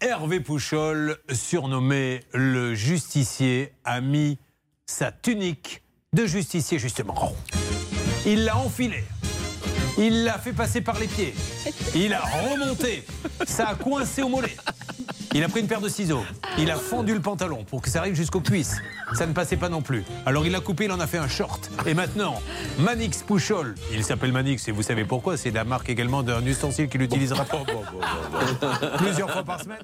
[0.00, 4.38] Hervé Pouchol, surnommé le justicier, a mis
[4.86, 7.32] sa tunique de justicier justement.
[8.26, 9.04] Il l'a enfilé.
[9.96, 11.34] Il l'a fait passer par les pieds.
[11.94, 13.04] Il a remonté.
[13.46, 14.56] Ça a coincé au mollet.
[15.36, 16.22] Il a pris une paire de ciseaux.
[16.58, 18.76] Il a fendu le pantalon pour que ça arrive jusqu'aux cuisses.
[19.14, 20.04] Ça ne passait pas non plus.
[20.26, 21.70] Alors il a coupé, il en a fait un short.
[21.86, 22.40] Et maintenant,
[22.78, 25.36] Manix Pouchol, il s'appelle Manix et vous savez pourquoi?
[25.36, 27.44] C'est la marque également d'un ustensile qu'il utilisera
[28.98, 29.82] plusieurs fois par semaine.